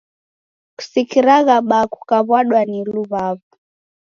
Kusikiragha 0.77 1.55
baa 1.69 1.85
kukaw'adwa 1.91 2.61
ni 2.69 2.79
luw'aw'o. 2.93 3.45